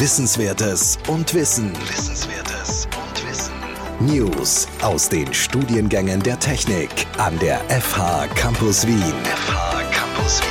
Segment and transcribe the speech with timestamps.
[0.00, 1.72] Wissenswertes und Wissen.
[1.72, 3.52] Wissenswertes und Wissen.
[3.98, 6.88] News aus den Studiengängen der Technik
[7.18, 9.02] an der FH Campus Wien.
[9.24, 10.48] FH Campus Wien.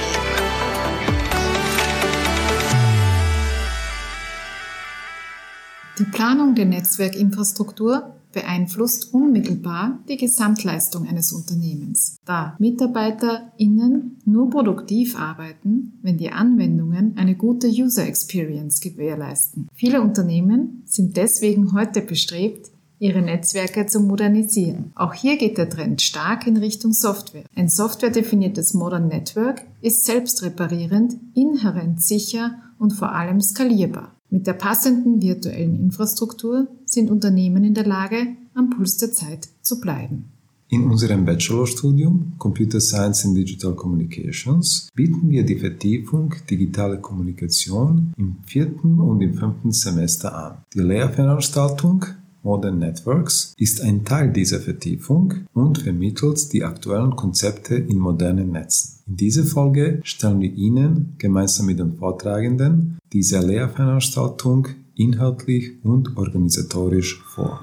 [5.98, 15.98] Die Planung der Netzwerkinfrastruktur beeinflusst unmittelbar die Gesamtleistung eines Unternehmens, da MitarbeiterInnen nur produktiv arbeiten,
[16.04, 19.70] wenn die Anwendungen eine gute User Experience gewährleisten.
[19.74, 22.70] Viele Unternehmen sind deswegen heute bestrebt,
[23.00, 24.92] ihre Netzwerke zu modernisieren.
[24.94, 27.46] Auch hier geht der Trend stark in Richtung Software.
[27.56, 34.17] Ein softwaredefiniertes Modern Network ist selbstreparierend, inhärent sicher und vor allem skalierbar.
[34.30, 39.80] Mit der passenden virtuellen Infrastruktur sind Unternehmen in der Lage, am Puls der Zeit zu
[39.80, 40.26] bleiben.
[40.70, 48.36] In unserem Bachelorstudium Computer Science and Digital Communications bieten wir die Vertiefung Digitale Kommunikation im
[48.46, 50.58] vierten und im fünften Semester an.
[50.74, 52.06] Die Lehrveranstaltung
[52.44, 58.97] Modern Networks ist ein Teil dieser Vertiefung und vermittelt die aktuellen Konzepte in modernen Netzen.
[59.10, 67.24] In dieser Folge stellen wir Ihnen gemeinsam mit den Vortragenden diese Lehrveranstaltung inhaltlich und organisatorisch
[67.24, 67.62] vor.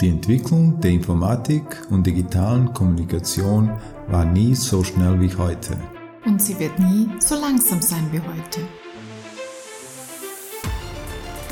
[0.00, 3.70] Die Entwicklung der Informatik und digitalen Kommunikation
[4.08, 5.76] war nie so schnell wie heute.
[6.26, 8.60] Und sie wird nie so langsam sein wie heute.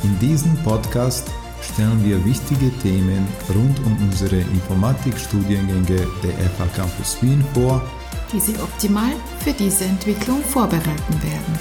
[0.02, 1.30] In diesem Podcast
[1.62, 7.82] stellen wir wichtige Themen rund um unsere Informatikstudiengänge der FH Campus Wien vor,
[8.32, 11.54] die Sie optimal für diese Entwicklung vorbereiten werden.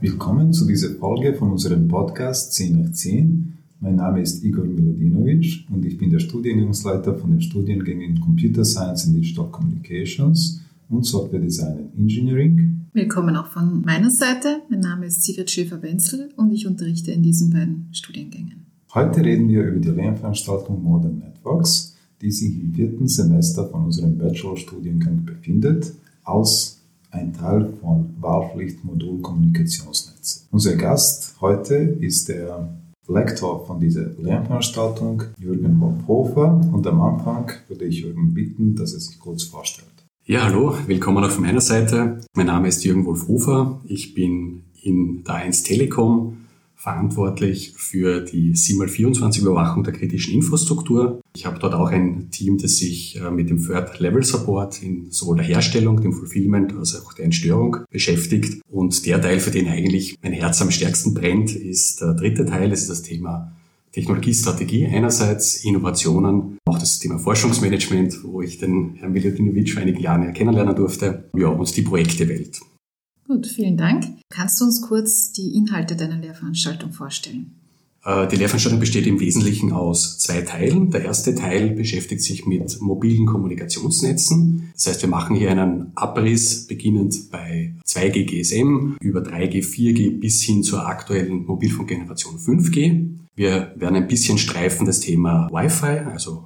[0.00, 3.58] Willkommen zu dieser Folge von unserem Podcast 10 nach 10.
[3.80, 9.06] Mein Name ist Igor Miladinovic und ich bin der Studiengangsleiter von den Studiengängen Computer Science
[9.06, 14.62] and Digital Communications und Software Design and Engineering Willkommen auch von meiner Seite.
[14.68, 18.66] Mein Name ist Sigrid Schäfer-Wenzel und ich unterrichte in diesen beiden Studiengängen.
[18.92, 24.18] Heute reden wir über die Lernveranstaltung Modern Networks, die sich im vierten Semester von unserem
[24.18, 25.92] Bachelorstudiengang befindet,
[26.24, 26.80] als
[27.12, 30.48] ein Teil von Wahlpflichtmodul Kommunikationsnetz.
[30.50, 36.60] Unser Gast heute ist der Lektor von dieser Lernveranstaltung, Jürgen Hofhofer.
[36.72, 39.90] Und am Anfang würde ich Jürgen bitten, dass er sich kurz vorstellt.
[40.30, 42.20] Ja, hallo, willkommen auch von meiner Seite.
[42.36, 43.80] Mein Name ist Jürgen Wolf-Hofer.
[43.88, 46.46] Ich bin in der 1 Telekom
[46.76, 51.20] verantwortlich für die 7x24 Überwachung der kritischen Infrastruktur.
[51.34, 55.10] Ich habe dort auch ein Team, das sich äh, mit dem Third Level Support in
[55.10, 58.62] sowohl der Herstellung, dem Fulfillment als auch der Entstörung beschäftigt.
[58.68, 62.70] Und der Teil, für den eigentlich mein Herz am stärksten brennt, ist der dritte Teil.
[62.70, 63.50] Das ist das Thema
[63.92, 70.22] Technologiestrategie einerseits, Innovationen, auch das Thema Forschungsmanagement, wo ich den Herrn Miljotinovic vor einigen Jahren
[70.22, 72.60] ja kennenlernen durfte, ja, und die Projektewelt.
[73.26, 74.06] Gut, vielen Dank.
[74.28, 77.52] Kannst du uns kurz die Inhalte deiner Lehrveranstaltung vorstellen?
[78.04, 80.90] Äh, die Lehrveranstaltung besteht im Wesentlichen aus zwei Teilen.
[80.90, 84.70] Der erste Teil beschäftigt sich mit mobilen Kommunikationsnetzen.
[84.74, 90.42] Das heißt, wir machen hier einen Abriss beginnend bei 2G GSM über 3G, 4G bis
[90.42, 93.19] hin zur aktuellen Mobilfunkgeneration 5G.
[93.40, 96.44] Wir werden ein bisschen streifen das Thema Wi-Fi, also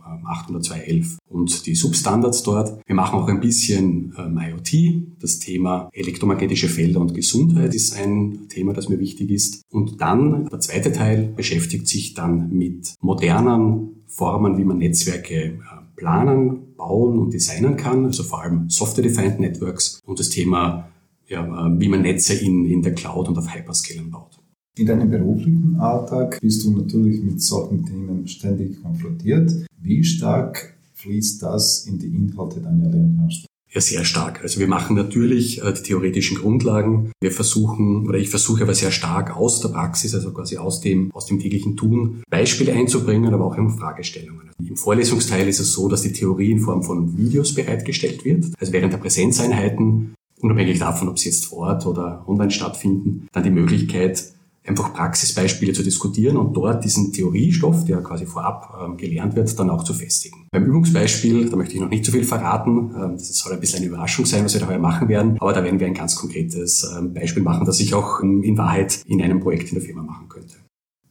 [0.48, 2.80] 802.11 ähm, und die Substandards dort.
[2.86, 5.02] Wir machen auch ein bisschen ähm, IoT.
[5.20, 9.62] Das Thema elektromagnetische Felder und Gesundheit ist ein Thema, das mir wichtig ist.
[9.72, 15.58] Und dann der zweite Teil beschäftigt sich dann mit modernen Formen, wie man Netzwerke äh,
[15.96, 20.90] planen, bauen und designen kann, also vor allem Software-Defined Networks und das Thema,
[21.26, 24.43] ja, äh, wie man Netze in, in der Cloud und auf Hyperscalern baut.
[24.76, 29.52] In deinem beruflichen Alltag bist du natürlich mit solchen Themen ständig konfrontiert.
[29.80, 33.48] Wie stark fließt das in die Inhalte deiner Lernveranstaltung?
[33.70, 34.42] Ja, sehr stark.
[34.42, 37.12] Also wir machen natürlich äh, die theoretischen Grundlagen.
[37.20, 41.12] Wir versuchen, oder ich versuche aber sehr stark aus der Praxis, also quasi aus dem,
[41.12, 44.50] aus dem täglichen Tun, Beispiele einzubringen, aber auch Fragestellungen.
[44.58, 48.46] Im Vorlesungsteil ist es so, dass die Theorie in Form von Videos bereitgestellt wird.
[48.58, 53.44] Also während der Präsenzeinheiten, unabhängig davon, ob sie jetzt vor Ort oder online stattfinden, dann
[53.44, 54.34] die Möglichkeit,
[54.66, 59.70] einfach Praxisbeispiele zu diskutieren und dort diesen Theoriestoff, der quasi vorab ähm, gelernt wird, dann
[59.70, 60.48] auch zu festigen.
[60.50, 63.78] Beim Übungsbeispiel, da möchte ich noch nicht zu viel verraten, ähm, das soll ein bisschen
[63.78, 66.16] eine Überraschung sein, was wir da heuer machen werden, aber da werden wir ein ganz
[66.16, 70.02] konkretes ähm, Beispiel machen, das ich auch in Wahrheit in einem Projekt in der Firma
[70.02, 70.54] machen könnte.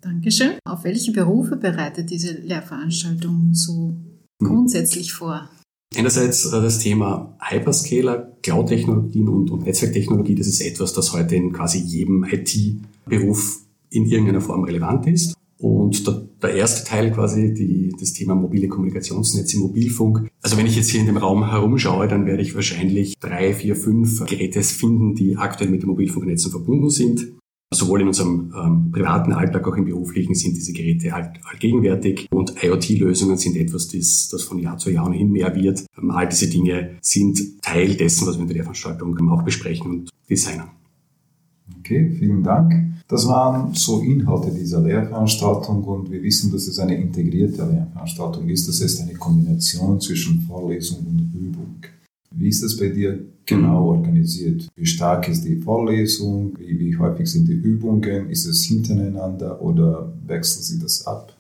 [0.02, 0.54] Dankeschön.
[0.66, 3.96] Auf welche Berufe bereitet diese Lehrveranstaltung so
[4.42, 4.48] hm.
[4.48, 5.50] grundsätzlich vor?
[5.96, 11.54] Einerseits äh, das Thema Hyperscaler, Cloud-Technologien und, und Netzwerktechnologie, das ist etwas, das heute in
[11.54, 12.24] quasi jedem
[13.08, 13.60] IT-Beruf
[13.90, 15.36] in irgendeiner Form relevant ist.
[15.58, 20.28] Und der, der erste Teil quasi, die, das Thema mobile Kommunikationsnetze, Mobilfunk.
[20.42, 23.78] Also wenn ich jetzt hier in dem Raum herumschaue, dann werde ich wahrscheinlich drei, vier,
[23.78, 27.32] fünf Geräte finden, die aktuell mit den Mobilfunknetzen verbunden sind.
[27.74, 32.62] Sowohl in unserem ähm, privaten Alltag, auch im beruflichen sind diese Geräte halt allgegenwärtig und
[32.62, 35.86] IoT-Lösungen sind etwas, das, das von Jahr zu Jahr ohnehin mehr wird.
[35.98, 40.10] Ähm, all diese Dinge sind Teil dessen, was wir in der Veranstaltung auch besprechen und
[40.30, 40.83] designen.
[41.84, 42.74] Okay, vielen Dank.
[43.10, 48.70] Das waren so Inhalte dieser Lehrveranstaltung und wir wissen, dass es eine integrierte Lehrveranstaltung ist.
[48.70, 51.76] Das heißt eine Kombination zwischen Vorlesung und Übung.
[52.32, 54.70] Wie ist das bei dir genau organisiert?
[54.78, 56.54] Wie stark ist die Vorlesung?
[56.58, 58.30] Wie, wie häufig sind die Übungen?
[58.30, 61.36] Ist es hintereinander oder wechselt sich das ab?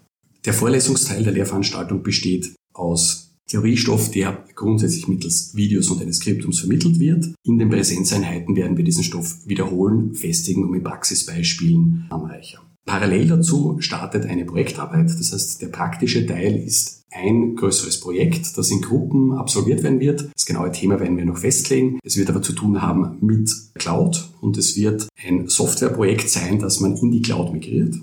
[0.45, 6.99] Der Vorlesungsteil der Lehrveranstaltung besteht aus Theoriestoff, der grundsätzlich mittels Videos und eines Skriptums vermittelt
[6.99, 7.33] wird.
[7.43, 12.61] In den Präsenzeinheiten werden wir diesen Stoff wiederholen, festigen und mit Praxisbeispielen anreichern.
[12.85, 15.09] Parallel dazu startet eine Projektarbeit.
[15.09, 20.29] Das heißt, der praktische Teil ist ein größeres Projekt, das in Gruppen absolviert werden wird.
[20.33, 21.99] Das genaue Thema werden wir noch festlegen.
[22.03, 26.79] Es wird aber zu tun haben mit Cloud und es wird ein Softwareprojekt sein, das
[26.79, 27.95] man in die Cloud migriert.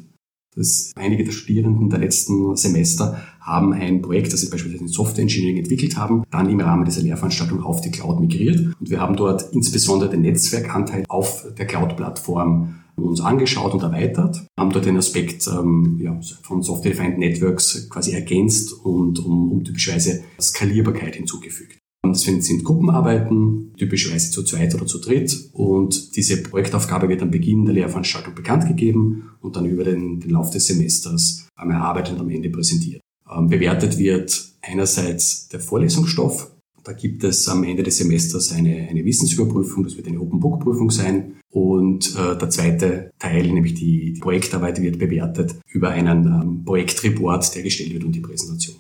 [0.57, 5.23] Das einige der Studierenden der letzten Semester haben ein Projekt, das sie beispielsweise in Software
[5.23, 8.58] Engineering entwickelt haben, dann im Rahmen dieser Lehrveranstaltung auf die Cloud migriert.
[8.79, 14.73] Und wir haben dort insbesondere den Netzwerkanteil auf der Cloud-Plattform uns angeschaut und erweitert, haben
[14.73, 21.17] dort den Aspekt ähm, ja, von Software-Defined Networks quasi ergänzt und um, um typischerweise Skalierbarkeit
[21.17, 21.79] hinzugefügt.
[22.03, 25.50] Das sind Gruppenarbeiten, typischerweise zu zweit oder zu dritt.
[25.53, 30.31] Und diese Projektaufgabe wird am Beginn der Lehrveranstaltung bekannt gegeben und dann über den, den
[30.31, 33.00] Lauf des Semesters erarbeitet und am Ende präsentiert.
[33.31, 36.50] Ähm, bewertet wird einerseits der Vorlesungsstoff.
[36.85, 40.61] Da gibt es am Ende des Semesters eine, eine Wissensüberprüfung, das wird eine Open Book
[40.61, 41.37] Prüfung sein.
[41.53, 47.55] Und äh, der zweite Teil, nämlich die, die Projektarbeit, wird bewertet über einen ähm, Projektreport,
[47.55, 48.77] der gestellt wird und die Präsentation.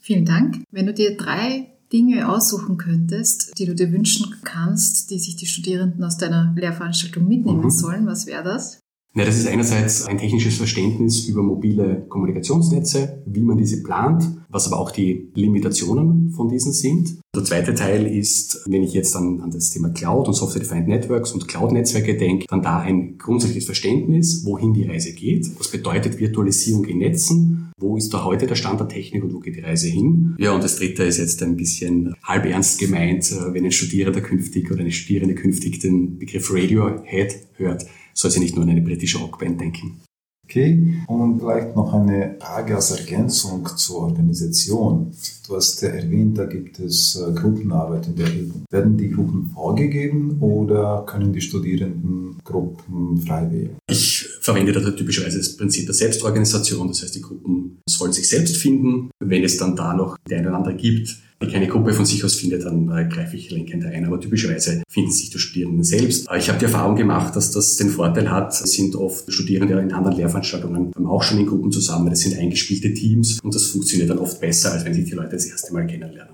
[0.00, 0.62] Vielen Dank.
[0.70, 5.46] Wenn du dir drei Dinge aussuchen könntest, die du dir wünschen kannst, die sich die
[5.46, 7.70] Studierenden aus deiner Lehrveranstaltung mitnehmen mhm.
[7.70, 8.80] sollen, was wäre das?
[9.16, 14.66] Ja, das ist einerseits ein technisches Verständnis über mobile Kommunikationsnetze, wie man diese plant, was
[14.66, 17.20] aber auch die Limitationen von diesen sind.
[17.36, 21.30] Der zweite Teil ist, wenn ich jetzt an, an das Thema Cloud und Software-Defined Networks
[21.30, 25.48] und Cloud-Netzwerke denke, dann da ein grundsätzliches Verständnis, wohin die Reise geht.
[25.60, 27.72] Was bedeutet Virtualisierung in Netzen?
[27.78, 30.34] Wo ist da heute der Stand der Technik und wo geht die Reise hin?
[30.38, 34.20] Ja, und das dritte ist jetzt ein bisschen halb ernst gemeint, äh, wenn ein Studierender
[34.20, 37.84] künftig oder eine Studierende künftig den Begriff Radiohead hört
[38.14, 40.00] soll sie nicht nur an eine britische Rockband denken.
[40.44, 45.10] Okay, und vielleicht noch eine Frage als Ergänzung zur Organisation.
[45.48, 48.64] Du hast ja erwähnt, da gibt es äh, Gruppenarbeit in der Übung.
[48.70, 53.76] Werden die Gruppen vorgegeben oder können die Studierenden Gruppen frei wählen?
[53.88, 54.13] Ich
[54.44, 56.88] verwende da typischerweise das Prinzip der Selbstorganisation.
[56.88, 59.10] Das heißt, die Gruppen sollen sich selbst finden.
[59.18, 62.22] Wenn es dann da noch die eine oder andere gibt, die keine Gruppe von sich
[62.24, 64.04] aus findet, dann äh, greife ich lenkend ein.
[64.04, 66.28] Aber typischerweise finden sich die Studierenden selbst.
[66.36, 69.92] Ich habe die Erfahrung gemacht, dass das den Vorteil hat, es sind oft Studierende in
[69.92, 72.10] anderen Lehrveranstaltungen auch schon in Gruppen zusammen.
[72.10, 75.32] Das sind eingespielte Teams und das funktioniert dann oft besser, als wenn sich die Leute
[75.32, 76.33] das erste Mal kennenlernen.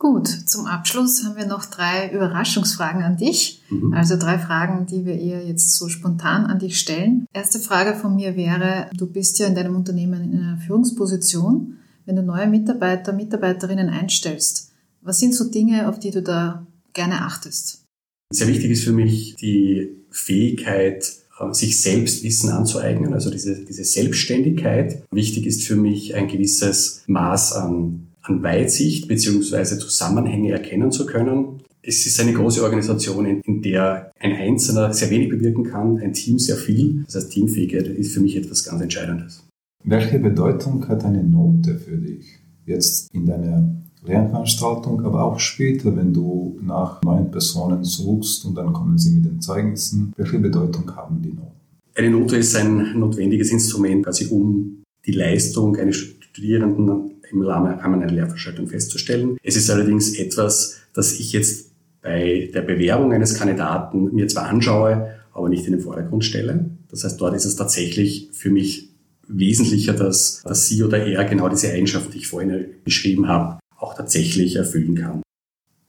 [0.00, 3.62] Gut, zum Abschluss haben wir noch drei Überraschungsfragen an dich.
[3.70, 3.92] Mhm.
[3.92, 7.26] Also drei Fragen, die wir eher jetzt so spontan an dich stellen.
[7.32, 11.76] Erste Frage von mir wäre, du bist ja in deinem Unternehmen in einer Führungsposition
[12.10, 17.22] wenn du neue Mitarbeiter, Mitarbeiterinnen einstellst, was sind so Dinge, auf die du da gerne
[17.22, 17.84] achtest?
[18.32, 23.84] Sehr wichtig ist für mich die Fähigkeit, äh, sich selbst Wissen anzueignen, also diese, diese
[23.84, 25.04] Selbstständigkeit.
[25.12, 31.62] Wichtig ist für mich ein gewisses Maß an, an Weitsicht beziehungsweise Zusammenhänge erkennen zu können.
[31.82, 36.12] Es ist eine große Organisation, in, in der ein Einzelner sehr wenig bewirken kann, ein
[36.12, 37.04] Team sehr viel.
[37.06, 39.42] Das heißt, Teamfähigkeit ist für mich etwas ganz Entscheidendes.
[39.84, 43.66] Welche Bedeutung hat eine Note für dich jetzt in deiner
[44.04, 49.24] Lernveranstaltung, aber auch später, wenn du nach neuen Personen suchst und dann kommen sie mit
[49.24, 50.12] den Zeugnissen?
[50.16, 51.52] Welche Bedeutung haben die Noten?
[51.94, 58.06] Eine Note ist ein notwendiges Instrument, quasi um die Leistung eines Studierenden im Rahmen einer
[58.06, 59.36] Lehrveranstaltung festzustellen.
[59.42, 61.70] Es ist allerdings etwas, das ich jetzt
[62.02, 66.70] bei der Bewerbung eines Kandidaten mir zwar anschaue, aber nicht in den Vordergrund stelle.
[66.90, 68.90] Das heißt, dort ist es tatsächlich für mich
[69.28, 73.94] wesentlicher, dass, dass sie oder er genau diese Eigenschaften, die ich vorhin beschrieben habe, auch
[73.94, 75.22] tatsächlich erfüllen kann.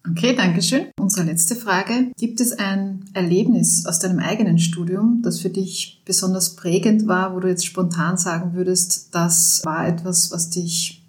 [0.10, 0.88] Okay, danke schön.
[1.00, 2.12] Unsere letzte Frage.
[2.18, 7.40] Gibt es ein Erlebnis aus deinem eigenen Studium, das für dich besonders prägend war, wo
[7.40, 11.01] du jetzt spontan sagen würdest, das war etwas, was dich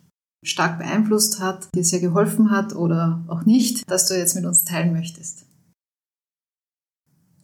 [0.45, 4.65] stark beeinflusst hat, dir sehr geholfen hat oder auch nicht, das du jetzt mit uns
[4.65, 5.45] teilen möchtest?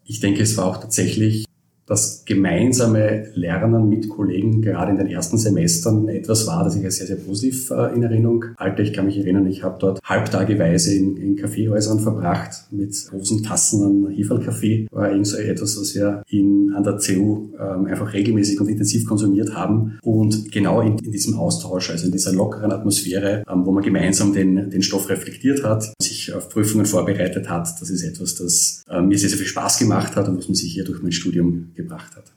[0.04, 1.44] Ich denke, es war auch tatsächlich
[1.88, 6.96] das gemeinsame Lernen mit Kollegen gerade in den ersten Semestern etwas war, das ich als
[6.96, 8.82] sehr, sehr positiv äh, in Erinnerung halte.
[8.82, 13.84] Ich kann mich erinnern, ich habe dort halbtageweise in, in Kaffeehäusern verbracht mit großen Tassen
[13.84, 14.86] an Heferlkaffee.
[14.90, 19.06] War irgend so etwas, was wir in, an der CU ähm, einfach regelmäßig und intensiv
[19.06, 19.98] konsumiert haben.
[20.02, 24.34] Und genau in, in diesem Austausch, also in dieser lockeren Atmosphäre, ähm, wo man gemeinsam
[24.34, 29.00] den, den Stoff reflektiert hat, sich auf Prüfungen vorbereitet hat, das ist etwas, das äh,
[29.00, 31.72] mir sehr, sehr viel Spaß gemacht hat und was mir sich hier durch mein Studium
[31.74, 32.32] gebracht hat.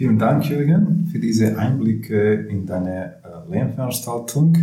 [0.00, 4.56] Vielen Dank, Jürgen, für diese Einblicke in deine äh, Lernveranstaltung.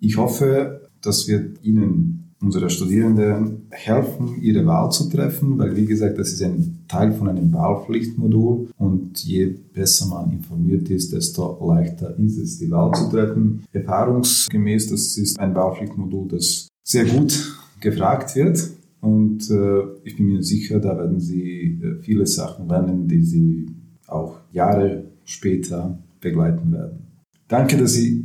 [0.00, 6.18] Ich hoffe, dass wir Ihnen, unsere Studierenden, helfen, ihre Wahl zu treffen, weil, wie gesagt,
[6.18, 12.16] das ist ein Teil von einem Wahlpflichtmodul und je besser man informiert ist, desto leichter
[12.18, 13.64] ist es, die Wahl zu treffen.
[13.72, 18.70] Erfahrungsgemäß, das ist ein Wahlpflichtmodul, das sehr gut gefragt wird
[19.00, 23.66] und äh, ich bin mir sicher, da werden Sie äh, viele Sachen lernen, die Sie
[24.06, 27.06] auch Jahre später begleiten werden.
[27.46, 28.24] Danke, dass Sie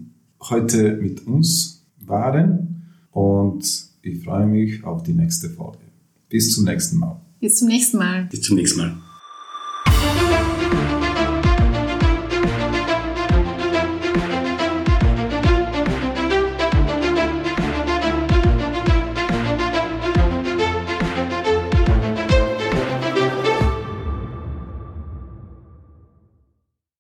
[0.50, 3.64] heute mit uns waren und
[4.02, 5.80] ich freue mich auf die nächste Folge.
[6.30, 7.22] Bis zum nächsten Mal.
[7.40, 8.28] Bis zum nächsten Mal.
[8.30, 9.13] Bis zum nächsten Mal.